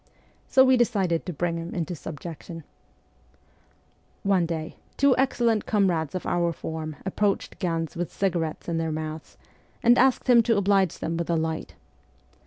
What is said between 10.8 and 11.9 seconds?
them with a light.